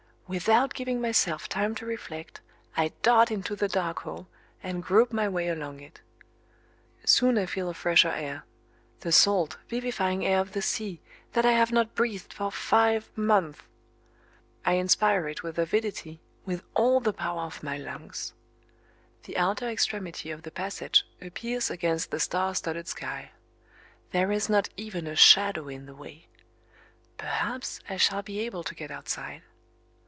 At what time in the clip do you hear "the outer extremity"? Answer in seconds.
19.23-20.31